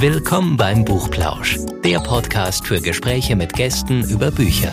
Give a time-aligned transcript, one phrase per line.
[0.00, 4.72] Willkommen beim Buchplausch, der Podcast für Gespräche mit Gästen über Bücher.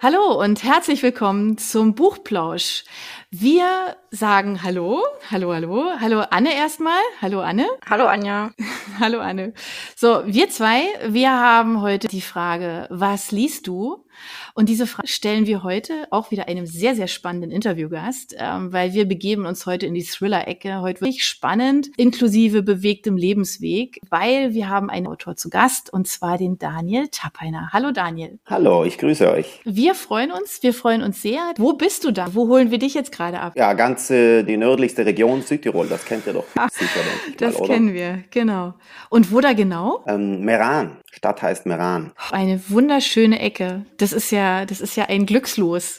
[0.00, 2.84] Hallo und herzlich willkommen zum Buchplausch.
[3.32, 7.00] Wir sagen Hallo, hallo, hallo, hallo Anne erstmal.
[7.20, 7.66] Hallo Anne.
[7.90, 8.52] Hallo Anja.
[9.00, 9.54] hallo Anne.
[9.96, 14.05] So, wir zwei, wir haben heute die Frage, was liest du?
[14.54, 18.94] Und diese Frage stellen wir heute auch wieder einem sehr, sehr spannenden Interviewgast, ähm, weil
[18.94, 20.80] wir begeben uns heute in die Thriller-Ecke.
[20.80, 26.38] Heute wirklich spannend, inklusive bewegtem Lebensweg, weil wir haben einen Autor zu Gast und zwar
[26.38, 27.70] den Daniel Tappeiner.
[27.72, 28.38] Hallo Daniel.
[28.46, 29.60] Hallo, ich grüße euch.
[29.64, 31.52] Wir freuen uns, wir freuen uns sehr.
[31.56, 32.34] Wo bist du da?
[32.34, 33.54] Wo holen wir dich jetzt gerade ab?
[33.56, 37.00] Ja, ganz äh, die nördlichste Region Südtirol, das kennt ihr doch ah, sicher.
[37.38, 38.74] Das mal, kennen wir, genau.
[39.10, 40.04] Und wo da genau?
[40.06, 40.98] Ähm, Meran.
[41.16, 42.12] Stadt heißt Meran.
[42.30, 43.86] Eine wunderschöne Ecke.
[43.96, 45.98] Das ist ja, das ist ja ein Glückslos.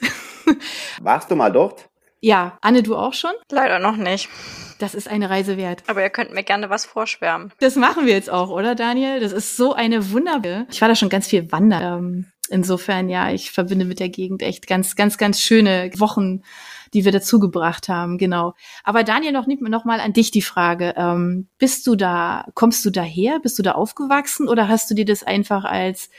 [1.02, 1.90] Warst du mal dort?
[2.20, 2.58] Ja.
[2.62, 3.32] Anne, du auch schon?
[3.52, 4.30] Leider noch nicht.
[4.80, 5.84] Das ist eine Reise wert.
[5.88, 7.52] Aber ihr könnt mir gerne was vorschwärmen.
[7.60, 9.20] Das machen wir jetzt auch, oder Daniel?
[9.20, 10.68] Das ist so eine wunderbare.
[10.70, 12.00] Ich war da schon ganz viel wandern.
[12.00, 16.44] Ähm, insofern, ja, ich verbinde mit der Gegend echt ganz, ganz, ganz schöne Wochen
[16.98, 18.56] die wir dazu gebracht haben, genau.
[18.84, 20.96] Aber Daniel, noch, noch mal an dich die Frage.
[20.98, 23.40] Ähm, bist du da, kommst du daher?
[23.40, 26.10] Bist du da aufgewachsen oder hast du dir das einfach als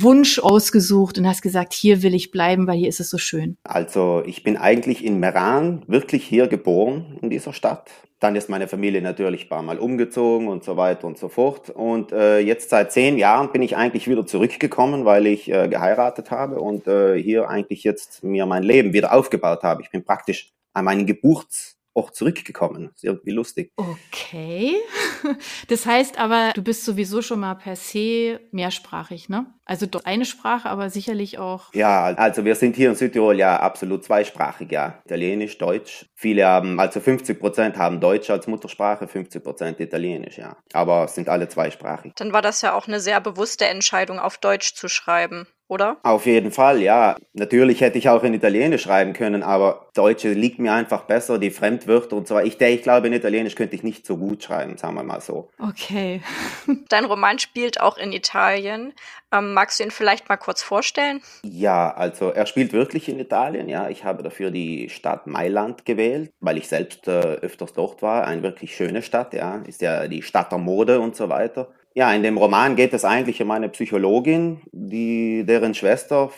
[0.00, 3.56] Wunsch ausgesucht und hast gesagt, hier will ich bleiben, weil hier ist es so schön?
[3.64, 7.90] Also ich bin eigentlich in Meran wirklich hier geboren in dieser Stadt.
[8.18, 11.70] Dann ist meine Familie natürlich ein paar Mal umgezogen und so weiter und so fort.
[11.70, 16.30] Und äh, jetzt seit zehn Jahren bin ich eigentlich wieder zurückgekommen, weil ich äh, geheiratet
[16.30, 19.82] habe und äh, hier eigentlich jetzt mir mein Leben wieder aufgebaut habe.
[19.82, 22.90] Ich bin praktisch an meinen Geburts auch zurückgekommen.
[22.94, 23.72] ist irgendwie lustig.
[23.76, 24.76] Okay.
[25.68, 29.46] Das heißt aber, du bist sowieso schon mal per se mehrsprachig, ne?
[29.64, 31.72] Also doch eine Sprache, aber sicherlich auch.
[31.72, 35.00] Ja, also wir sind hier in Südtirol ja absolut zweisprachig, ja.
[35.04, 36.06] Italienisch, Deutsch.
[36.14, 40.56] Viele haben, also 50 Prozent haben Deutsch als Muttersprache, 50 Prozent Italienisch, ja.
[40.72, 42.12] Aber sind alle zweisprachig.
[42.16, 45.96] Dann war das ja auch eine sehr bewusste Entscheidung, auf Deutsch zu schreiben oder?
[46.02, 47.16] Auf jeden Fall, ja.
[47.32, 51.50] Natürlich hätte ich auch in Italienisch schreiben können, aber Deutsch liegt mir einfach besser, die
[51.50, 52.46] Fremdwörter und so weiter.
[52.46, 55.48] Ich, ich glaube, in Italienisch könnte ich nicht so gut schreiben, sagen wir mal so.
[55.58, 56.20] Okay.
[56.90, 58.92] Dein Roman spielt auch in Italien.
[59.32, 61.22] Ähm, magst du ihn vielleicht mal kurz vorstellen?
[61.42, 63.88] Ja, also er spielt wirklich in Italien, ja.
[63.88, 68.26] Ich habe dafür die Stadt Mailand gewählt, weil ich selbst äh, öfters dort war.
[68.26, 69.62] Eine wirklich schöne Stadt, ja.
[69.66, 71.68] Ist ja die Stadt der Mode und so weiter.
[71.94, 76.30] Ja, in dem Roman geht es eigentlich um eine Psychologin, die, deren Schwester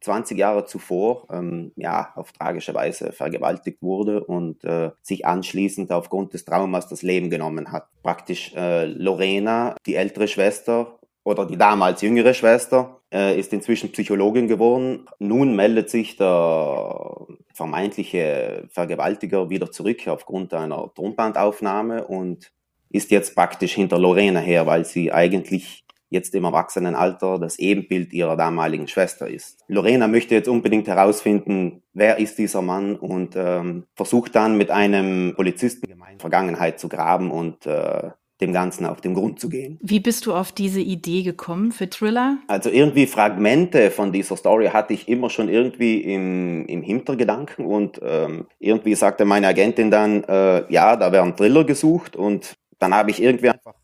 [0.00, 6.34] 20 Jahre zuvor ähm, ja, auf tragische Weise vergewaltigt wurde und äh, sich anschließend aufgrund
[6.34, 7.88] des Traumas das Leben genommen hat.
[8.02, 14.48] Praktisch äh, Lorena, die ältere Schwester oder die damals jüngere Schwester, äh, ist inzwischen Psychologin
[14.48, 15.06] geworden.
[15.18, 22.52] Nun meldet sich der vermeintliche Vergewaltiger wieder zurück aufgrund einer Tonbandaufnahme und
[22.90, 28.36] ist jetzt praktisch hinter Lorena her, weil sie eigentlich jetzt im Erwachsenenalter das Ebenbild ihrer
[28.36, 29.64] damaligen Schwester ist.
[29.68, 35.34] Lorena möchte jetzt unbedingt herausfinden, wer ist dieser Mann und ähm, versucht dann mit einem
[35.34, 38.10] Polizisten gemein Vergangenheit zu graben und äh,
[38.40, 39.78] dem Ganzen auf den Grund zu gehen.
[39.80, 42.36] Wie bist du auf diese Idee gekommen für Thriller?
[42.48, 47.98] Also irgendwie Fragmente von dieser Story hatte ich immer schon irgendwie im, im Hintergedanken und
[48.02, 52.94] ähm, irgendwie sagte meine Agentin dann, äh, ja, da wäre ein Thriller gesucht und dann
[52.94, 53.74] habe ich irgendwie einfach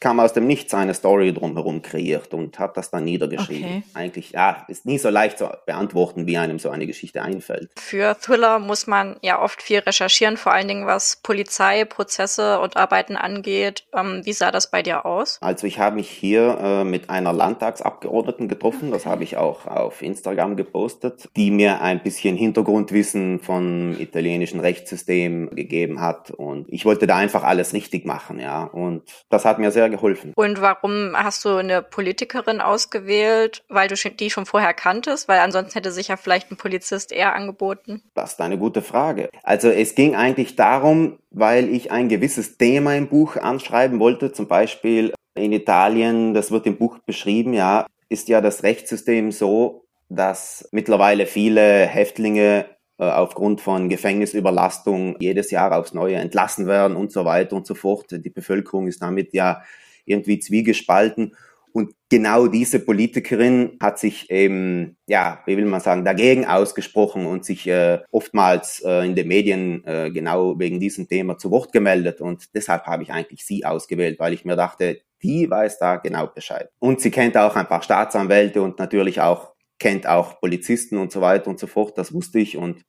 [0.00, 3.64] kam aus dem Nichts eine Story drumherum kreiert und habe das dann niedergeschrieben.
[3.64, 3.82] Okay.
[3.94, 7.70] Eigentlich, ja, ist nie so leicht zu beantworten, wie einem so eine Geschichte einfällt.
[7.78, 12.76] Für Thriller muss man ja oft viel recherchieren, vor allen Dingen was Polizei, Prozesse und
[12.78, 13.84] Arbeiten angeht.
[13.94, 15.38] Ähm, wie sah das bei dir aus?
[15.42, 20.00] Also ich habe mich hier äh, mit einer Landtagsabgeordneten getroffen, das habe ich auch auf
[20.00, 27.06] Instagram gepostet, die mir ein bisschen Hintergrundwissen vom italienischen Rechtssystem gegeben hat und ich wollte
[27.06, 28.64] da einfach alles richtig machen, ja.
[28.64, 30.32] Und das hat mir sehr geholfen.
[30.34, 33.62] Und warum hast du eine Politikerin ausgewählt?
[33.68, 35.28] Weil du die schon vorher kanntest?
[35.28, 38.02] Weil ansonsten hätte sich ja vielleicht ein Polizist eher angeboten.
[38.14, 39.28] Das ist eine gute Frage.
[39.42, 44.32] Also es ging eigentlich darum, weil ich ein gewisses Thema im Buch anschreiben wollte.
[44.32, 49.84] Zum Beispiel in Italien, das wird im Buch beschrieben, ja, ist ja das Rechtssystem so,
[50.08, 52.66] dass mittlerweile viele Häftlinge
[53.04, 58.06] aufgrund von Gefängnisüberlastung jedes Jahr aufs Neue entlassen werden und so weiter und so fort.
[58.10, 59.62] Die Bevölkerung ist damit ja
[60.04, 61.34] irgendwie zwiegespalten.
[61.72, 67.44] Und genau diese Politikerin hat sich eben, ja, wie will man sagen, dagegen ausgesprochen und
[67.44, 72.20] sich äh, oftmals äh, in den Medien äh, genau wegen diesem Thema zu Wort gemeldet.
[72.20, 76.26] Und deshalb habe ich eigentlich sie ausgewählt, weil ich mir dachte, die weiß da genau
[76.26, 76.70] Bescheid.
[76.80, 81.20] Und sie kennt auch ein paar Staatsanwälte und natürlich auch kennt auch Polizisten und so
[81.20, 81.96] weiter und so fort.
[81.96, 82.82] Das wusste ich und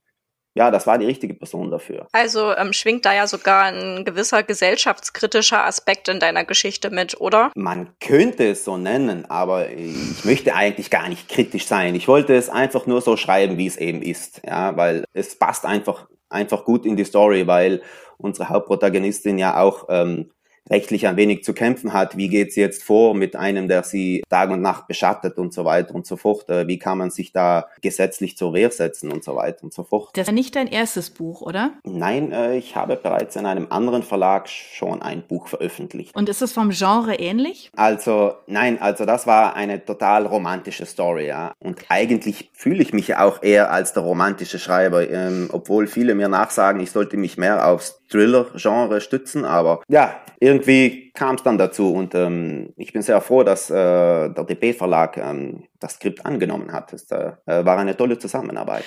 [0.54, 2.08] ja, das war die richtige Person dafür.
[2.12, 7.52] Also ähm, schwingt da ja sogar ein gewisser gesellschaftskritischer Aspekt in deiner Geschichte mit, oder?
[7.56, 11.96] Man könnte es so nennen, aber ich möchte eigentlich gar nicht kritisch sein.
[11.96, 15.66] Ich wollte es einfach nur so schreiben, wie es eben ist, ja, weil es passt
[15.66, 17.82] einfach einfach gut in die Story, weil
[18.18, 20.32] unsere Hauptprotagonistin ja auch ähm,
[20.70, 22.18] rechtlich ein wenig zu kämpfen hat.
[22.18, 25.66] Wie geht sie jetzt vor mit einem, der sie Tag und Nacht beschattet und so
[25.66, 26.50] weiter und so fort?
[26.50, 29.84] Äh, wie kann man sich da gesetzlich zur Wehr setzen und so weiter und so
[29.84, 30.10] fort?
[30.14, 31.72] Das ist nicht dein erstes Buch, oder?
[31.84, 36.16] Nein, äh, ich habe bereits in einem anderen Verlag schon ein Buch veröffentlicht.
[36.16, 37.72] Und ist es vom Genre ähnlich?
[37.76, 41.54] Also, nein, also das war eine total romantische Story, ja.
[41.60, 46.16] Und eigentlich fühle ich mich ja auch eher als der romantische Schreiber, ähm, obwohl viele
[46.16, 51.58] mir nachsagen, ich sollte mich mehr aufs Thriller-Genre stützen, aber ja, irgendwie kam es dann
[51.58, 56.72] dazu und ähm, ich bin sehr froh, dass äh, der DB-Verlag ähm, das Skript angenommen
[56.72, 56.94] hat.
[56.94, 58.84] Es äh, war eine tolle Zusammenarbeit.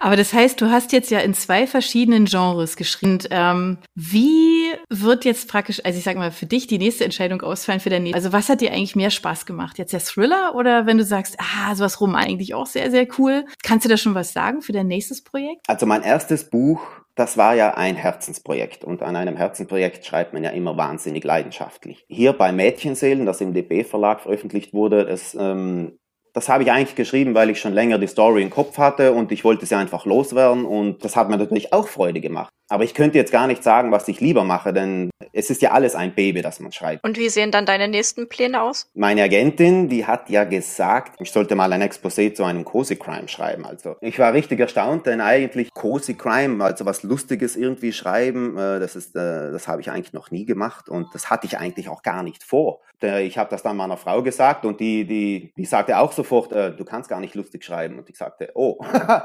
[0.00, 3.20] Aber das heißt, du hast jetzt ja in zwei verschiedenen Genres geschrieben.
[3.30, 7.80] ähm, wie wird jetzt praktisch, also ich sag mal, für dich die nächste Entscheidung ausfallen
[7.80, 8.16] für dein nächste?
[8.16, 9.78] Also was hat dir eigentlich mehr Spaß gemacht?
[9.78, 13.46] Jetzt der Thriller oder wenn du sagst, ah, sowas rum eigentlich auch sehr, sehr cool.
[13.62, 15.62] Kannst du da schon was sagen für dein nächstes Projekt?
[15.68, 16.82] Also mein erstes Buch
[17.14, 22.04] das war ja ein Herzensprojekt und an einem Herzensprojekt schreibt man ja immer wahnsinnig leidenschaftlich.
[22.08, 25.98] Hier bei Mädchenseelen, das im DB Verlag veröffentlicht wurde, das, ähm,
[26.32, 29.30] das habe ich eigentlich geschrieben, weil ich schon länger die Story im Kopf hatte und
[29.30, 32.52] ich wollte sie einfach loswerden und das hat mir natürlich auch Freude gemacht.
[32.68, 35.72] Aber ich könnte jetzt gar nicht sagen, was ich lieber mache, denn es ist ja
[35.72, 37.04] alles ein Baby, das man schreibt.
[37.04, 38.88] Und wie sehen dann deine nächsten Pläne aus?
[38.94, 43.28] Meine Agentin, die hat ja gesagt, ich sollte mal ein Exposé zu einem Cozy Crime
[43.28, 43.66] schreiben.
[43.66, 48.80] Also ich war richtig erstaunt, denn eigentlich Cozy Crime, also was Lustiges irgendwie schreiben, äh,
[48.80, 51.88] das ist, äh, das habe ich eigentlich noch nie gemacht und das hatte ich eigentlich
[51.88, 52.80] auch gar nicht vor.
[53.02, 56.74] Ich habe das dann meiner Frau gesagt und die, die, die sagte auch sofort, äh,
[56.74, 57.98] du kannst gar nicht lustig schreiben.
[57.98, 58.78] Und ich sagte, oh,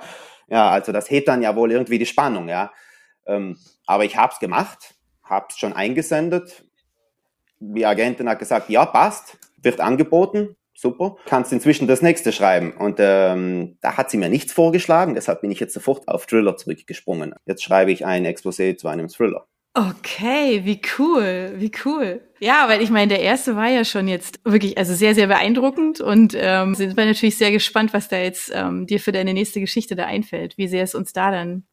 [0.50, 2.72] ja, also das hebt dann ja wohl irgendwie die Spannung, ja.
[3.30, 6.66] Ähm, aber ich habe es gemacht, habe es schon eingesendet.
[7.60, 12.72] Die Agentin hat gesagt, ja, passt, wird angeboten, super, kannst inzwischen das nächste schreiben.
[12.72, 16.58] Und ähm, da hat sie mir nichts vorgeschlagen, deshalb bin ich jetzt sofort auf Thriller
[16.58, 17.36] zurückgesprungen.
[17.46, 19.46] Jetzt schreibe ich ein Exposé zu einem Thriller.
[19.76, 22.22] Okay, wie cool, wie cool.
[22.40, 26.02] Ja, weil ich meine, der erste war ja schon jetzt wirklich, also sehr, sehr beeindruckend
[26.02, 29.60] und ähm, sind wir natürlich sehr gespannt, was da jetzt ähm, dir für deine nächste
[29.60, 31.66] Geschichte da einfällt, wie sehr es uns da dann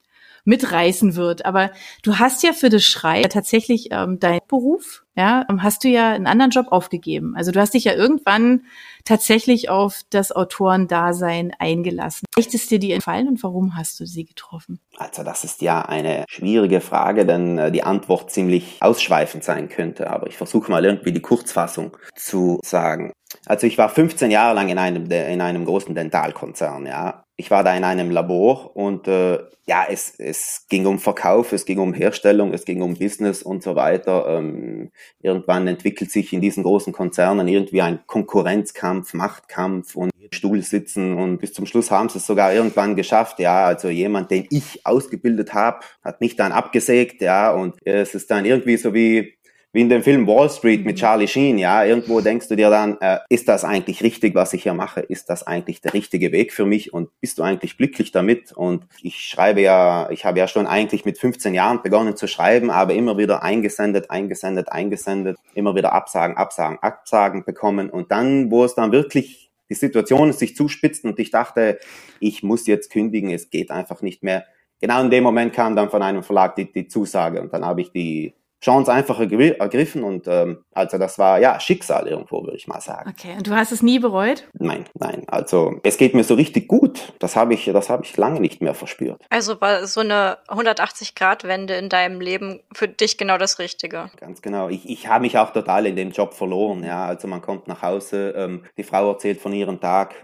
[0.46, 1.44] mitreißen wird.
[1.44, 1.70] Aber
[2.02, 6.12] du hast ja für das Schreiben tatsächlich ähm, deinen Beruf, ja, ähm, hast du ja
[6.12, 7.34] einen anderen Job aufgegeben.
[7.36, 8.62] Also du hast dich ja irgendwann
[9.04, 12.26] tatsächlich auf das Autorendasein eingelassen.
[12.36, 14.80] Echt ist dir die entfallen und warum hast du sie getroffen?
[14.96, 20.10] Also das ist ja eine schwierige Frage, denn äh, die Antwort ziemlich ausschweifend sein könnte.
[20.10, 23.12] Aber ich versuche mal irgendwie die Kurzfassung zu sagen.
[23.44, 27.24] Also ich war 15 Jahre lang in einem, in einem großen Dentalkonzern, ja.
[27.38, 31.66] Ich war da in einem Labor und äh, ja, es, es ging um Verkauf, es
[31.66, 34.26] ging um Herstellung, es ging um Business und so weiter.
[34.38, 34.90] Ähm,
[35.20, 41.38] irgendwann entwickelt sich in diesen großen Konzernen irgendwie ein Konkurrenzkampf, Machtkampf und Stuhl sitzen und
[41.38, 43.38] bis zum Schluss haben sie es sogar irgendwann geschafft.
[43.38, 48.30] Ja, also jemand, den ich ausgebildet habe, hat mich dann abgesägt, ja, und es ist
[48.30, 49.35] dann irgendwie so wie
[49.76, 51.00] wie in dem Film Wall Street mit mhm.
[51.00, 54.62] Charlie Sheen, ja, irgendwo denkst du dir dann, äh, ist das eigentlich richtig, was ich
[54.62, 55.00] hier mache?
[55.00, 56.94] Ist das eigentlich der richtige Weg für mich?
[56.94, 58.52] Und bist du eigentlich glücklich damit?
[58.52, 62.70] Und ich schreibe ja, ich habe ja schon eigentlich mit 15 Jahren begonnen zu schreiben,
[62.70, 67.90] aber immer wieder eingesendet, eingesendet, eingesendet, immer wieder Absagen, Absagen, Absagen bekommen.
[67.90, 71.78] Und dann, wo es dann wirklich die Situation sich zuspitzt und ich dachte,
[72.18, 74.46] ich muss jetzt kündigen, es geht einfach nicht mehr.
[74.80, 77.82] Genau in dem Moment kam dann von einem Verlag die, die Zusage und dann habe
[77.82, 78.32] ich die
[78.62, 83.10] Chance einfach ergriffen und ähm, also das war ja Schicksal irgendwo, würde ich mal sagen.
[83.10, 84.48] Okay, und du hast es nie bereut?
[84.54, 85.24] Nein, nein.
[85.28, 87.12] Also es geht mir so richtig gut.
[87.18, 89.22] Das habe ich, das habe ich lange nicht mehr verspürt.
[89.30, 94.10] Also war so eine 180-Grad-Wende in deinem Leben für dich genau das Richtige?
[94.18, 94.68] Ganz genau.
[94.68, 96.82] Ich, ich habe mich auch total in dem Job verloren.
[96.82, 100.14] Ja, also man kommt nach Hause, ähm, die Frau erzählt von ihrem Tag,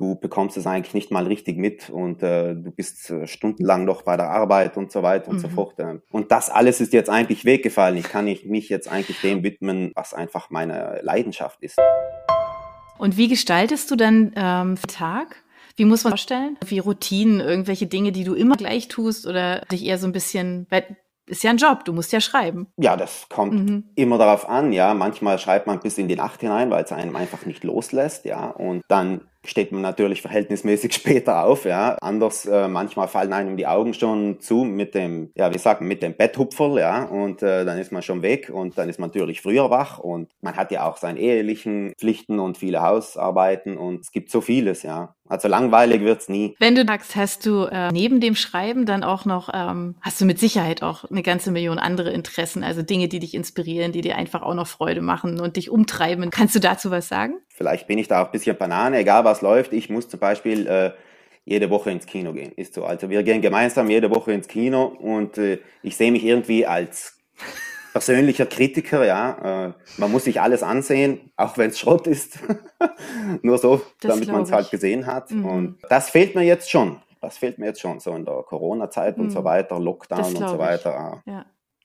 [0.00, 4.02] du bekommst es eigentlich nicht mal richtig mit und äh, du bist äh, stundenlang noch
[4.02, 5.40] bei der Arbeit und so weiter und mhm.
[5.40, 5.78] so fort.
[5.78, 5.98] Äh.
[6.10, 7.98] Und das alles ist jetzt eigentlich weggefallen.
[7.98, 11.78] Ich kann mich jetzt eigentlich dem widmen, was einfach meine Leidenschaft ist.
[12.98, 15.36] Und wie gestaltest du dann ähm, Tag?
[15.76, 16.56] Wie muss man vorstellen?
[16.64, 20.66] Wie Routinen, irgendwelche Dinge, die du immer gleich tust oder dich eher so ein bisschen,
[20.70, 20.96] weil
[21.30, 22.66] ist ja ein Job, du musst ja schreiben.
[22.76, 23.84] Ja, das kommt mhm.
[23.94, 24.94] immer darauf an, ja.
[24.94, 28.50] Manchmal schreibt man bis in die Nacht hinein, weil es einem einfach nicht loslässt, ja.
[28.50, 31.96] Und dann steht man natürlich verhältnismäßig später auf, ja.
[32.00, 35.88] Anders, äh, manchmal fallen einem die Augen schon zu mit dem, ja, wie sagt man,
[35.88, 37.04] mit dem Betthupferl, ja.
[37.04, 40.30] Und äh, dann ist man schon weg und dann ist man natürlich früher wach und
[40.40, 44.82] man hat ja auch seine ehelichen Pflichten und viele Hausarbeiten und es gibt so vieles,
[44.82, 45.14] ja.
[45.30, 46.56] Also langweilig wird's nie.
[46.58, 50.24] Wenn du sagst, hast du äh, neben dem Schreiben dann auch noch, ähm, hast du
[50.24, 54.16] mit Sicherheit auch eine ganze Million andere Interessen, also Dinge, die dich inspirieren, die dir
[54.16, 56.30] einfach auch noch Freude machen und dich umtreiben.
[56.30, 57.34] Kannst du dazu was sagen?
[57.48, 59.72] Vielleicht bin ich da auch ein bisschen Banane, egal was läuft.
[59.72, 60.90] Ich muss zum Beispiel äh,
[61.44, 62.52] jede Woche ins Kino gehen.
[62.56, 62.84] Ist so.
[62.84, 67.20] Also wir gehen gemeinsam jede Woche ins Kino und äh, ich sehe mich irgendwie als
[67.92, 69.66] persönlicher Kritiker, ja.
[69.66, 72.38] Äh, man muss sich alles ansehen, auch wenn es Schrott ist.
[73.42, 75.30] Nur so, das damit man es halt gesehen hat.
[75.30, 75.44] Mhm.
[75.44, 77.00] Und das fehlt mir jetzt schon.
[77.20, 79.24] Das fehlt mir jetzt schon, so in der Corona-Zeit mhm.
[79.24, 79.44] und so mhm.
[79.44, 81.22] weiter, Lockdown und so weiter.
[81.26, 81.44] Ja.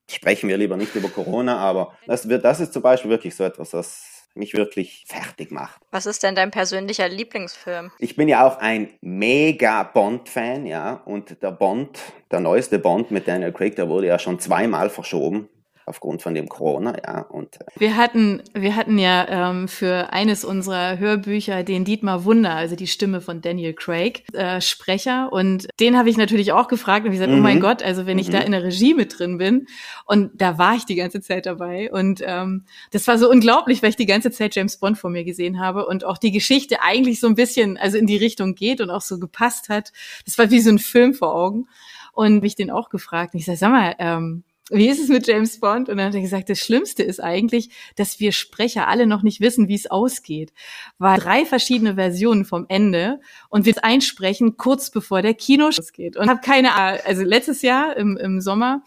[0.10, 3.44] Sprechen wir lieber nicht über Corona, aber das, wird, das ist zum Beispiel wirklich so
[3.44, 5.82] etwas, das mich wirklich fertig macht.
[5.92, 7.92] Was ist denn dein persönlicher Lieblingsfilm?
[8.00, 12.00] Ich bin ja auch ein mega Bond-Fan, ja, und der Bond,
[12.32, 15.50] der neueste Bond mit Daniel Craig, der wurde ja schon zweimal verschoben
[15.86, 17.22] aufgrund von dem Corona, ja.
[17.22, 22.56] Und äh wir hatten, wir hatten ja ähm, für eines unserer Hörbücher den Dietmar Wunder,
[22.56, 25.32] also die Stimme von Daniel Craig, äh, Sprecher.
[25.32, 27.40] Und den habe ich natürlich auch gefragt und ich gesagt, mhm.
[27.40, 27.62] oh mein mhm.
[27.62, 28.32] Gott, also wenn ich mhm.
[28.34, 29.68] da in der Regie mit drin bin
[30.06, 31.92] und da war ich die ganze Zeit dabei.
[31.92, 35.24] Und ähm, das war so unglaublich, weil ich die ganze Zeit James Bond vor mir
[35.24, 38.82] gesehen habe und auch die Geschichte eigentlich so ein bisschen, also in die Richtung geht
[38.82, 39.92] und auch so gepasst hat.
[40.26, 41.68] Das war wie so ein Film vor Augen.
[42.14, 43.34] Und mich den auch gefragt.
[43.34, 45.90] Und ich sage, sag mal, ähm, wie ist es mit James Bond?
[45.90, 49.40] Und dann hat er gesagt, das Schlimmste ist eigentlich, dass wir Sprecher alle noch nicht
[49.40, 50.54] wissen, wie es ausgeht.
[50.98, 53.20] War drei verschiedene Versionen vom Ende
[53.50, 56.18] und wir einsprechen kurz bevor der Kino geht.
[56.18, 58.82] Und habe keine Ahnung, also letztes Jahr im, im Sommer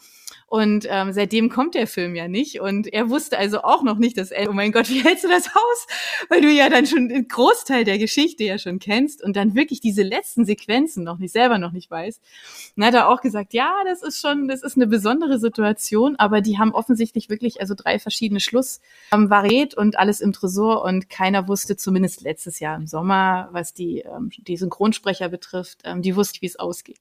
[0.49, 2.61] und ähm, seitdem kommt der Film ja nicht.
[2.61, 4.49] Und er wusste also auch noch nicht das Ende.
[4.50, 5.87] Oh mein Gott, wie hältst du das aus?
[6.31, 9.81] Weil du ja dann schon den Großteil der Geschichte ja schon kennst und dann wirklich
[9.83, 12.23] diese letzten Sequenzen noch nicht selber noch nicht weißt.
[12.76, 16.40] Und hat er auch gesagt, ja, das ist schon, das ist eine besondere Situation, aber
[16.40, 18.81] die haben offensichtlich wirklich also drei verschiedene Schluss
[19.12, 23.75] ähm, variiert und alles im Tresor und keiner wusste zumindest letztes Jahr im Sommer, was
[23.75, 27.00] die, ähm, die Synchronsprecher betrifft, ähm, die wusste, wie es ausgeht.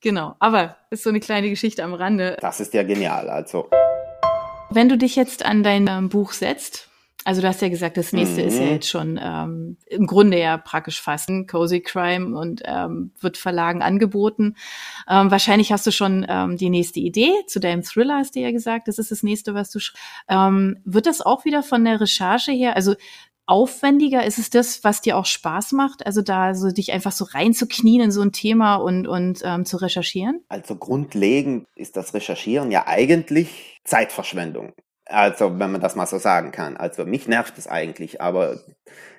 [0.00, 0.34] Genau.
[0.38, 2.38] Aber ist so eine kleine Geschichte am Rande.
[2.40, 3.28] Das ist ja genial.
[3.28, 3.68] Also.
[4.70, 6.88] Wenn du dich jetzt an dein ähm, Buch setzt,
[7.26, 8.48] also du hast ja gesagt, das nächste mhm.
[8.48, 8.70] ist ja mhm.
[8.70, 13.82] jetzt schon ähm, im Grunde ja praktisch fast ein Cozy Crime und ähm, wird Verlagen
[13.82, 14.54] angeboten.
[15.08, 18.52] Ähm, wahrscheinlich hast du schon ähm, die nächste Idee zu deinem Thriller, hast du ja
[18.52, 18.86] gesagt.
[18.86, 20.00] Das ist das nächste, was du schreibst.
[20.28, 22.76] Ähm, wird das auch wieder von der Recherche her?
[22.76, 22.94] Also
[23.46, 24.24] aufwendiger?
[24.24, 26.04] Ist es das, was dir auch Spaß macht?
[26.04, 29.76] Also da so dich einfach so reinzuknien in so ein Thema und, und ähm, zu
[29.78, 30.44] recherchieren?
[30.48, 34.72] Also grundlegend ist das Recherchieren ja eigentlich Zeitverschwendung.
[35.06, 36.76] Also wenn man das mal so sagen kann.
[36.76, 38.60] Also mich nervt es eigentlich, aber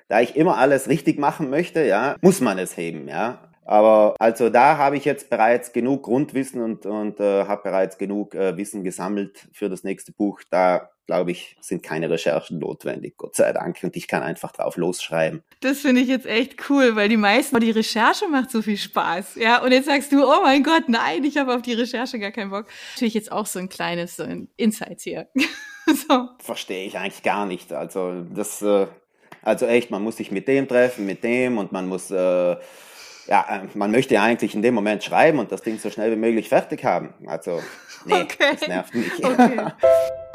[0.08, 3.48] da ich immer alles richtig machen möchte, ja, muss man es heben, ja.
[3.64, 8.34] Aber also da habe ich jetzt bereits genug Grundwissen und, und äh, habe bereits genug
[8.34, 10.40] äh, Wissen gesammelt für das nächste Buch.
[10.50, 13.78] Da glaube ich, sind keine Recherchen notwendig, Gott sei Dank.
[13.82, 15.42] Und ich kann einfach drauf losschreiben.
[15.60, 19.36] Das finde ich jetzt echt cool, weil die meisten, die Recherche macht so viel Spaß.
[19.36, 22.30] Ja, und jetzt sagst du, oh mein Gott, nein, ich habe auf die Recherche gar
[22.30, 22.66] keinen Bock.
[22.92, 25.28] Natürlich jetzt auch so ein kleines so ein Insight hier.
[25.86, 26.28] so.
[26.40, 27.72] Verstehe ich eigentlich gar nicht.
[27.72, 28.86] Also das, äh,
[29.42, 32.58] also echt, man muss sich mit dem treffen, mit dem und man muss, äh, ja,
[33.48, 36.50] äh, man möchte eigentlich in dem Moment schreiben und das Ding so schnell wie möglich
[36.50, 37.14] fertig haben.
[37.26, 37.62] Also,
[38.04, 38.56] nee, okay.
[38.60, 39.24] das nervt mich.
[39.24, 39.68] Okay.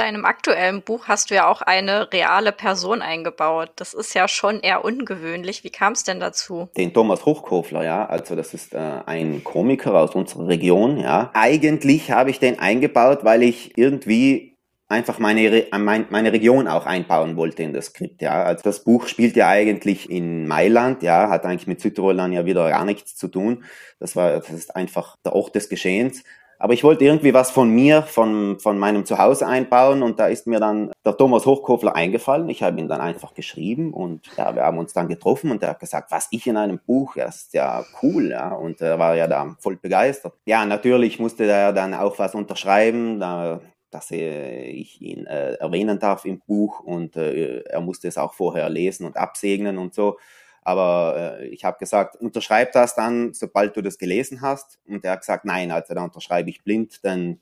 [0.00, 3.70] deinem aktuellen Buch hast du ja auch eine reale Person eingebaut.
[3.76, 5.62] Das ist ja schon eher ungewöhnlich.
[5.62, 6.70] Wie kam es denn dazu?
[6.76, 8.06] Den Thomas Hochkofler, ja.
[8.06, 11.30] Also das ist äh, ein Komiker aus unserer Region, ja.
[11.34, 14.56] Eigentlich habe ich den eingebaut, weil ich irgendwie
[14.88, 18.42] einfach meine, meine Region auch einbauen wollte in das Skript, ja.
[18.42, 22.68] Also das Buch spielt ja eigentlich in Mailand, ja, hat eigentlich mit Südtirolern ja wieder
[22.70, 23.64] gar nichts zu tun.
[23.98, 26.24] Das war, das ist einfach der Ort des Geschehens.
[26.62, 30.46] Aber ich wollte irgendwie was von mir, von, von meinem Zuhause einbauen und da ist
[30.46, 32.50] mir dann der Thomas Hochkofler eingefallen.
[32.50, 35.70] Ich habe ihn dann einfach geschrieben und ja, wir haben uns dann getroffen und er
[35.70, 39.16] hat gesagt, was ich in einem Buch, das ist ja cool, ja, und er war
[39.16, 40.34] ja da voll begeistert.
[40.44, 46.26] Ja, natürlich musste er dann auch was unterschreiben, da, dass ich ihn äh, erwähnen darf
[46.26, 50.18] im Buch und äh, er musste es auch vorher lesen und absegnen und so.
[50.62, 54.78] Aber äh, ich habe gesagt, unterschreib das dann, sobald du das gelesen hast.
[54.86, 57.40] Und er hat gesagt, nein, also dann unterschreibe ich blind, denn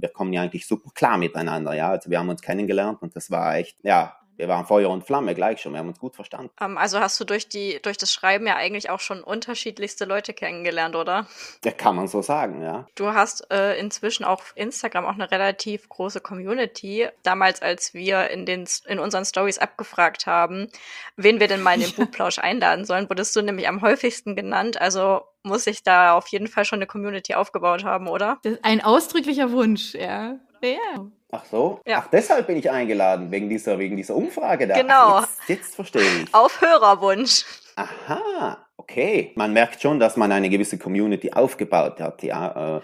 [0.00, 1.90] wir kommen ja eigentlich super klar miteinander, ja.
[1.90, 5.34] Also wir haben uns kennengelernt und das war echt, ja, wir waren Feuer und Flamme
[5.34, 6.50] gleich schon, wir haben uns gut verstanden.
[6.60, 10.04] Um, ähm, also hast du durch, die, durch das Schreiben ja eigentlich auch schon unterschiedlichste
[10.04, 11.26] Leute kennengelernt, oder?
[11.64, 12.86] Ja, kann man so sagen, ja.
[12.94, 17.08] Du hast äh, inzwischen auf Instagram auch eine relativ große Community.
[17.22, 20.68] Damals, als wir in, den, in unseren Stories abgefragt haben,
[21.16, 24.80] wen wir denn mal in den Buchplausch einladen sollen, wurdest du nämlich am häufigsten genannt.
[24.80, 28.38] Also muss ich da auf jeden Fall schon eine Community aufgebaut haben, oder?
[28.42, 30.36] Das ist ein ausdrücklicher Wunsch, ja.
[30.62, 31.06] Ja.
[31.32, 31.80] Ach so?
[31.86, 31.98] Ja.
[32.04, 34.80] Ach, deshalb bin ich eingeladen, wegen dieser, wegen dieser Umfrage da.
[34.80, 35.16] Genau.
[35.16, 36.34] Ach, jetzt, jetzt verstehe ich.
[36.34, 37.44] Auf Hörerwunsch.
[37.76, 38.58] Aha.
[38.76, 39.32] okay.
[39.34, 42.78] Man merkt schon, dass man eine gewisse Community aufgebaut hat, ja.
[42.78, 42.80] Äh,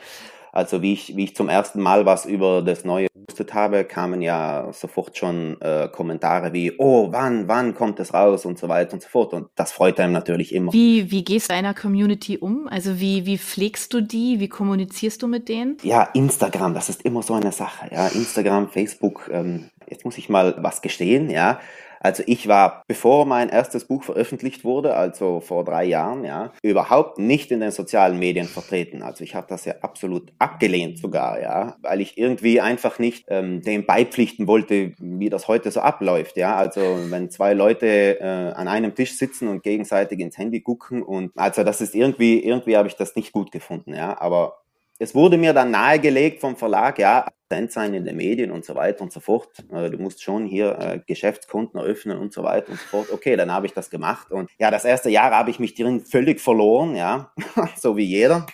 [0.53, 4.21] also wie ich, wie ich zum ersten Mal was über das Neue gepostet habe, kamen
[4.21, 8.93] ja sofort schon äh, Kommentare wie, oh, wann, wann kommt es raus und so weiter
[8.93, 9.33] und so fort.
[9.33, 10.73] Und das freut einem natürlich immer.
[10.73, 12.69] Wie, wie gehst du deiner Community um?
[12.69, 14.41] Also wie, wie pflegst du die?
[14.41, 15.79] Wie kommunizierst du mit denen?
[15.83, 17.89] Ja, Instagram, das ist immer so eine Sache.
[17.91, 21.61] Ja, Instagram, Facebook, ähm, jetzt muss ich mal was gestehen, ja.
[22.03, 27.19] Also ich war, bevor mein erstes Buch veröffentlicht wurde, also vor drei Jahren, ja, überhaupt
[27.19, 29.03] nicht in den sozialen Medien vertreten.
[29.03, 33.63] Also ich habe das ja absolut abgelehnt sogar, ja, weil ich irgendwie einfach nicht ähm,
[33.63, 36.57] dem beipflichten wollte, wie das heute so abläuft, ja.
[36.57, 41.31] Also wenn zwei Leute äh, an einem Tisch sitzen und gegenseitig ins Handy gucken und
[41.37, 44.21] also das ist irgendwie, irgendwie habe ich das nicht gut gefunden, ja.
[44.21, 44.57] Aber
[44.99, 48.75] es wurde mir dann nahegelegt vom Verlag, ja, Präsent sein in den Medien und so
[48.75, 49.51] weiter und so fort.
[49.71, 53.13] Äh, du musst schon hier äh, Geschäftskonten eröffnen und so weiter und so fort.
[53.13, 54.31] Okay, dann habe ich das gemacht.
[54.31, 57.31] Und ja, das erste Jahr habe ich mich drin völlig verloren, ja,
[57.77, 58.47] so wie jeder.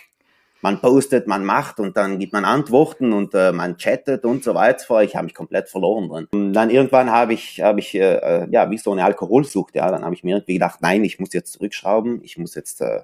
[0.61, 4.53] Man postet, man macht und dann gibt man Antworten und äh, man chattet und so
[4.53, 5.01] weiter.
[5.01, 6.27] Ich habe mich komplett verloren drin.
[6.33, 9.89] Und dann irgendwann habe ich, habe ich äh, äh, ja wie so eine Alkoholsucht, ja.
[9.89, 13.03] Dann habe ich mir irgendwie gedacht, nein, ich muss jetzt zurückschrauben, ich muss jetzt äh,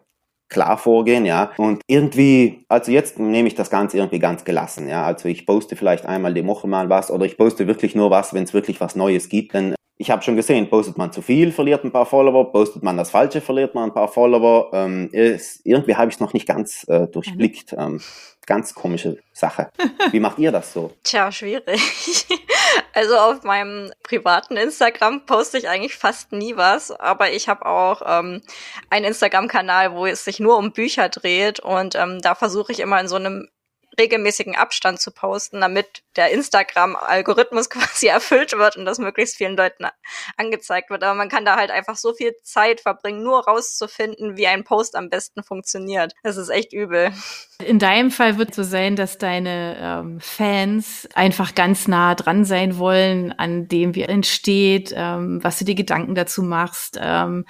[0.55, 1.51] klar vorgehen, ja.
[1.57, 5.05] Und irgendwie, also jetzt nehme ich das Ganze irgendwie ganz gelassen, ja.
[5.05, 8.33] Also ich poste vielleicht einmal die Woche mal was oder ich poste wirklich nur was,
[8.33, 9.53] wenn es wirklich was Neues gibt.
[9.53, 12.95] Denn ich habe schon gesehen, postet man zu viel, verliert ein paar Follower, postet man
[12.95, 14.69] das Falsche, verliert man ein paar Follower.
[14.73, 17.75] Ähm, ist, irgendwie habe ich es noch nicht ganz äh, durchblickt.
[17.77, 17.99] Ähm,
[18.45, 19.69] ganz komische Sache.
[20.11, 20.93] Wie macht ihr das so?
[21.03, 22.27] Tja, schwierig.
[22.93, 28.01] Also auf meinem privaten Instagram poste ich eigentlich fast nie was, aber ich habe auch
[28.05, 28.41] ähm,
[28.89, 32.99] einen Instagram-Kanal, wo es sich nur um Bücher dreht und ähm, da versuche ich immer
[32.99, 33.49] in so einem
[33.97, 39.85] regelmäßigen Abstand zu posten, damit der Instagram-Algorithmus quasi erfüllt wird und das möglichst vielen Leuten
[40.37, 41.03] angezeigt wird.
[41.03, 44.95] Aber man kann da halt einfach so viel Zeit verbringen, nur rauszufinden, wie ein Post
[44.95, 46.13] am besten funktioniert.
[46.23, 47.11] Das ist echt übel.
[47.63, 52.77] In deinem Fall wird so sein, dass deine ähm, Fans einfach ganz nah dran sein
[52.77, 57.45] wollen an dem, wie entsteht, ähm, was du dir Gedanken dazu machst, ähm,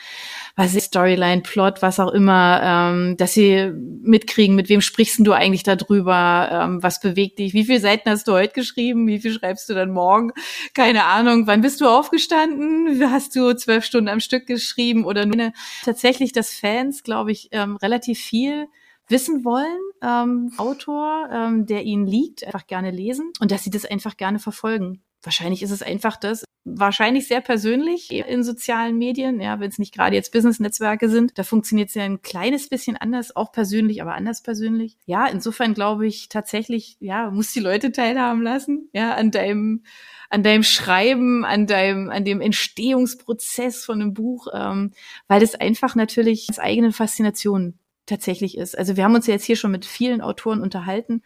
[0.56, 3.72] was ist Storyline, Plot, was auch immer, ähm, dass sie
[4.04, 8.28] mitkriegen, mit wem sprichst du eigentlich darüber, ähm, was bewegt dich, wie viele Seiten hast
[8.28, 10.32] du heute geschrieben, wie viel schreibst du dann morgen,
[10.74, 15.52] keine Ahnung, wann bist du aufgestanden, hast du zwölf Stunden am Stück geschrieben oder nur
[15.84, 18.68] tatsächlich, dass Fans, glaube ich, ähm, relativ viel
[19.08, 23.86] wissen wollen, ähm, Autor, ähm, der ihnen liegt, einfach gerne lesen und dass sie das
[23.86, 25.02] einfach gerne verfolgen.
[25.22, 29.94] Wahrscheinlich ist es einfach das, wahrscheinlich sehr persönlich in sozialen Medien, ja, wenn es nicht
[29.94, 31.38] gerade jetzt Business-Netzwerke sind.
[31.38, 34.98] Da funktioniert es ja ein kleines bisschen anders, auch persönlich, aber anders persönlich.
[35.06, 39.84] Ja, insofern glaube ich tatsächlich, ja, muss die Leute teilhaben lassen, ja, an deinem
[40.32, 44.92] an deinem Schreiben, an deinem, an dem Entstehungsprozess von einem Buch, ähm,
[45.28, 48.78] weil das einfach natürlich als eigene Faszination tatsächlich ist.
[48.78, 51.22] Also wir haben uns ja jetzt hier schon mit vielen Autoren unterhalten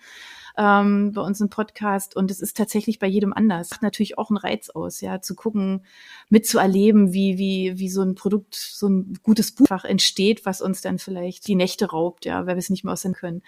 [0.60, 3.70] ähm, bei uns im Podcast und es ist tatsächlich bei jedem anders.
[3.72, 5.86] Macht natürlich auch einen Reiz aus, ja, zu gucken,
[6.28, 11.00] mitzuerleben, wie, wie, wie so ein Produkt, so ein gutes Buchfach entsteht, was uns dann
[11.00, 13.42] vielleicht die Nächte raubt, ja, weil wir es nicht mehr aussehen können.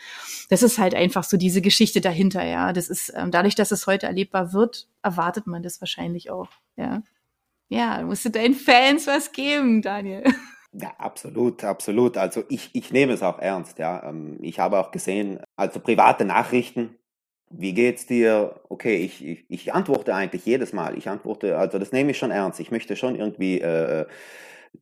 [0.50, 2.72] Das ist halt einfach so diese Geschichte dahinter, ja.
[2.72, 7.04] Das ist, ähm, dadurch, dass es heute erlebbar wird, erwartet man das wahrscheinlich auch, ja.
[7.68, 10.24] Ja, musst du deinen Fans was geben, Daniel.
[10.74, 12.16] Ja, absolut, absolut.
[12.16, 14.08] Also ich, ich nehme es auch ernst, ja.
[14.08, 16.96] Ähm, ich habe auch gesehen, also private Nachrichten,
[17.52, 18.62] wie geht's dir?
[18.70, 20.98] Okay, ich, ich, ich antworte eigentlich jedes Mal.
[20.98, 22.60] Ich antworte, also das nehme ich schon ernst.
[22.60, 24.06] Ich möchte schon irgendwie äh,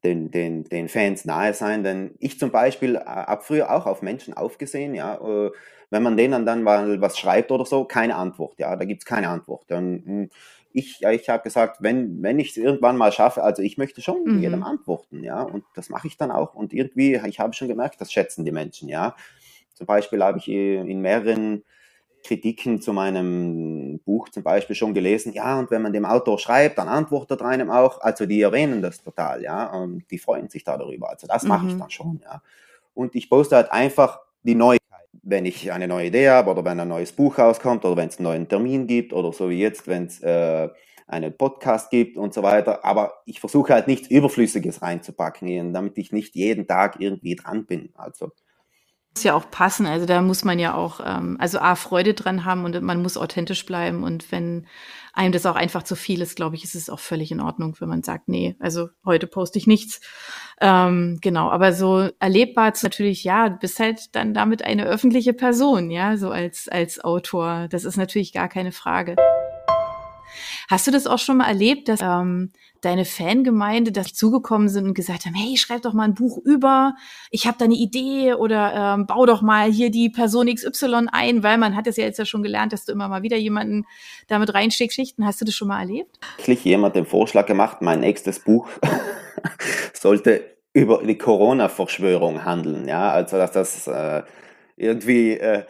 [0.04, 4.02] den, den, den Fans nahe sein, denn ich zum Beispiel äh, habe früher auch auf
[4.02, 5.16] Menschen aufgesehen, ja.
[5.16, 5.52] Äh,
[5.92, 9.30] wenn man denen dann mal was schreibt oder so, keine Antwort, ja, da gibt's keine
[9.30, 9.64] Antwort.
[9.70, 10.30] Dann, hm,
[10.72, 14.24] ich, ich habe gesagt, wenn, wenn ich es irgendwann mal schaffe, also ich möchte schon
[14.24, 14.40] mhm.
[14.40, 16.54] jedem antworten, ja, und das mache ich dann auch.
[16.54, 19.16] Und irgendwie, ich habe schon gemerkt, das schätzen die Menschen, ja.
[19.74, 21.64] Zum Beispiel habe ich in mehreren
[22.24, 26.78] Kritiken zu meinem Buch zum Beispiel schon gelesen, ja, und wenn man dem Autor schreibt,
[26.78, 30.64] dann antwortet er einem auch, also die erwähnen das total, ja, und die freuen sich
[30.64, 31.80] da darüber, also das mache ich mhm.
[31.80, 32.42] dann schon, ja.
[32.94, 36.80] Und ich poste halt einfach die Neuigkeit, wenn ich eine neue Idee habe oder wenn
[36.80, 39.88] ein neues Buch rauskommt oder wenn es einen neuen Termin gibt oder so wie jetzt,
[39.88, 40.70] wenn es äh,
[41.08, 42.86] einen Podcast gibt und so weiter.
[42.86, 47.90] Aber ich versuche halt nichts Überflüssiges reinzupacken, damit ich nicht jeden Tag irgendwie dran bin.
[47.96, 48.32] Also
[49.16, 49.86] muss ja auch passen.
[49.86, 53.18] Also da muss man ja auch, ähm, also A, Freude dran haben und man muss
[53.18, 54.04] authentisch bleiben.
[54.04, 54.68] Und wenn
[55.14, 57.76] einem das auch einfach zu viel ist, glaube ich, ist es auch völlig in Ordnung,
[57.80, 60.02] wenn man sagt, nee, also heute poste ich nichts.
[60.62, 65.34] Ähm, genau, aber so erlebbar ist natürlich, ja, du bist halt dann damit eine öffentliche
[65.34, 67.68] Person, ja, so als, als Autor.
[67.70, 69.16] Das ist natürlich gar keine Frage.
[70.70, 72.52] Hast du das auch schon mal erlebt, dass ähm,
[72.82, 76.94] deine Fangemeinde, dass zugekommen sind und gesagt haben, hey, schreib doch mal ein Buch über,
[77.32, 81.42] ich habe da eine Idee oder ähm, bau doch mal hier die Person XY ein,
[81.42, 83.86] weil man hat es ja jetzt ja schon gelernt, dass du immer mal wieder jemanden
[84.28, 85.26] damit reinsteckst, Schichten.
[85.26, 86.20] Hast du das schon mal erlebt?
[86.38, 88.70] Wirklich jemand den Vorschlag gemacht, mein nächstes Buch
[89.94, 94.22] sollte über die Corona-Verschwörung handeln, ja, also dass das äh,
[94.78, 95.64] irgendwie äh,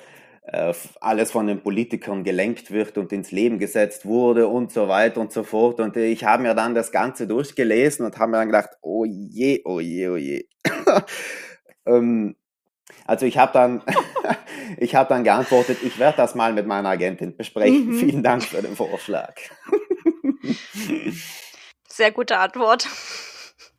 [1.00, 5.32] alles von den Politikern gelenkt wird und ins Leben gesetzt wurde und so weiter und
[5.32, 5.80] so fort.
[5.80, 9.62] Und ich habe mir dann das Ganze durchgelesen und habe mir dann gedacht, oh je,
[9.66, 10.48] oh je, oh je.
[11.86, 12.36] ähm,
[13.06, 13.84] also ich habe dann,
[14.78, 17.88] ich habe dann geantwortet, ich werde das mal mit meiner Agentin besprechen.
[17.88, 17.94] Mhm.
[18.00, 19.36] Vielen Dank für den Vorschlag.
[21.88, 22.88] Sehr gute Antwort.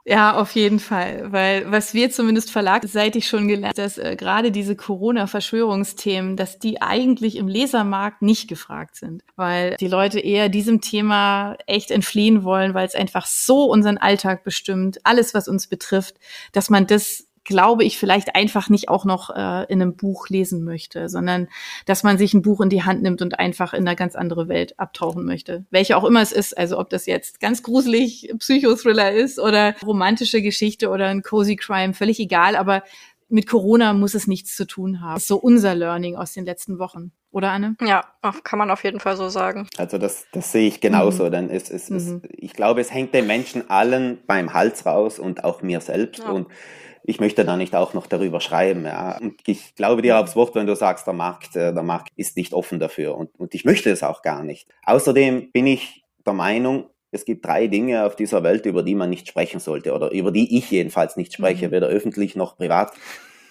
[0.07, 4.75] Ja, auf jeden Fall, weil was wir zumindest verlagseitig schon gelernt, dass äh, gerade diese
[4.75, 11.57] Corona-Verschwörungsthemen, dass die eigentlich im Lesermarkt nicht gefragt sind, weil die Leute eher diesem Thema
[11.67, 16.15] echt entfliehen wollen, weil es einfach so unseren Alltag bestimmt, alles was uns betrifft,
[16.53, 20.65] dass man das glaube ich, vielleicht einfach nicht auch noch äh, in einem Buch lesen
[20.65, 21.49] möchte, sondern
[21.87, 24.49] dass man sich ein Buch in die Hand nimmt und einfach in eine ganz andere
[24.49, 25.65] Welt abtauchen möchte.
[25.71, 30.43] Welche auch immer es ist, also ob das jetzt ganz gruselig Psychothriller ist oder romantische
[30.43, 32.83] Geschichte oder ein Cozy Crime, völlig egal, aber
[33.31, 35.15] mit Corona muss es nichts zu tun haben.
[35.15, 37.13] Das ist so unser Learning aus den letzten Wochen.
[37.31, 37.77] Oder Anne?
[37.81, 38.05] Ja,
[38.43, 39.69] kann man auf jeden Fall so sagen.
[39.77, 41.31] Also das, das sehe ich genauso, mhm.
[41.31, 41.97] denn es, es, mhm.
[41.97, 46.25] es, ich glaube, es hängt den Menschen allen beim Hals raus und auch mir selbst.
[46.25, 46.31] Ja.
[46.31, 46.49] Und
[47.05, 48.85] ich möchte da nicht auch noch darüber schreiben.
[48.85, 49.19] Ja.
[49.19, 52.37] Und ich glaube dir aufs Wort, wenn du sagst, der Markt, äh, der Markt ist
[52.37, 53.17] nicht offen dafür.
[53.17, 54.69] Und, und ich möchte es auch gar nicht.
[54.85, 59.11] Außerdem bin ich der Meinung, es gibt drei Dinge auf dieser Welt, über die man
[59.11, 61.73] nicht sprechen sollte oder über die ich jedenfalls nicht spreche, mhm.
[61.73, 62.93] weder öffentlich noch privat.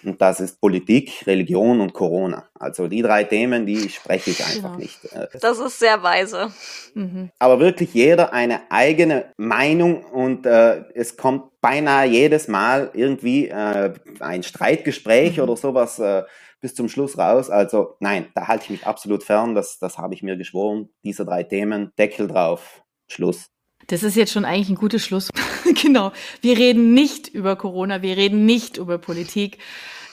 [0.02, 2.48] Und das ist Politik, Religion und Corona.
[2.54, 4.76] Also die drei Themen, die spreche ich einfach ja.
[4.76, 5.04] nicht.
[5.12, 6.52] Äh, das ist sehr weise.
[6.94, 7.30] Mhm.
[7.38, 13.92] Aber wirklich jeder eine eigene Meinung und äh, es kommt beinahe jedes Mal irgendwie äh,
[14.20, 15.42] ein Streitgespräch mhm.
[15.42, 16.22] oder sowas äh,
[16.60, 17.50] bis zum Schluss raus.
[17.50, 19.54] Also nein, da halte ich mich absolut fern.
[19.54, 20.88] Das, das habe ich mir geschworen.
[21.04, 23.50] Diese drei Themen, Deckel drauf, Schluss.
[23.86, 25.30] Das ist jetzt schon eigentlich ein gutes Schluss.
[25.82, 26.12] genau.
[26.40, 29.58] Wir reden nicht über Corona, wir reden nicht über Politik.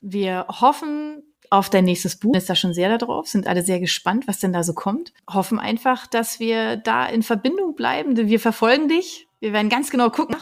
[0.02, 2.36] Wir hoffen auf dein nächstes Buch.
[2.36, 5.13] Ist da schon sehr darauf, sind alle sehr gespannt, was denn da so kommt.
[5.30, 8.17] Hoffen einfach, dass wir da in Verbindung bleiben.
[8.17, 9.28] Wir verfolgen dich.
[9.39, 10.36] Wir werden ganz genau gucken.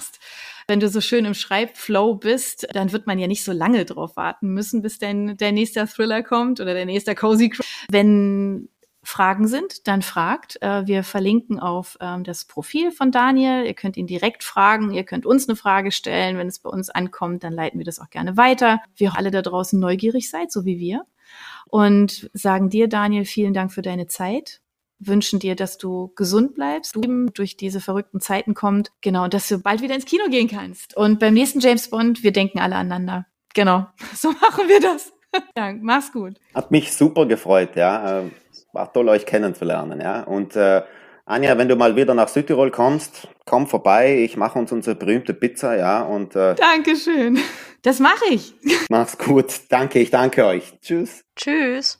[0.68, 4.16] Wenn du so schön im Schreibflow bist, dann wird man ja nicht so lange drauf
[4.16, 7.54] warten müssen, bis dein, der nächste Thriller kommt oder der nächste Cozy.
[7.90, 8.70] Wenn
[9.06, 10.62] Fragen sind, dann fragt.
[10.62, 13.66] Äh, wir verlinken auf ähm, das Profil von Daniel.
[13.66, 14.92] Ihr könnt ihn direkt fragen.
[14.92, 16.38] Ihr könnt uns eine Frage stellen.
[16.38, 18.82] Wenn es bei uns ankommt, dann leiten wir das auch gerne weiter.
[18.96, 21.06] Wir alle da draußen neugierig seid, so wie wir.
[21.68, 24.62] Und sagen dir, Daniel, vielen Dank für deine Zeit.
[24.98, 28.92] Wünschen dir, dass du gesund bleibst, du durch diese verrückten Zeiten kommt.
[29.02, 30.96] Genau, dass du bald wieder ins Kino gehen kannst.
[30.98, 33.28] Und beim nächsten James Bond, wir denken alle aneinander.
[33.54, 35.15] Genau, so machen wir das.
[35.58, 36.36] ja, mach's gut.
[36.54, 38.20] Hat mich super gefreut, ja.
[38.20, 38.32] Ähm,
[38.74, 40.02] war toll, euch kennenzulernen.
[40.02, 40.24] Ja?
[40.24, 40.84] Und äh,
[41.26, 44.20] Anja, wenn du mal wieder nach Südtirol kommst, komm vorbei.
[44.20, 46.02] Ich mache uns unsere berühmte Pizza, ja.
[46.02, 47.40] Und äh, Dankeschön.
[47.82, 48.54] Das mache ich.
[48.90, 49.62] Mach's gut.
[49.70, 50.74] Danke, ich danke euch.
[50.82, 51.24] Tschüss.
[51.36, 52.00] Tschüss.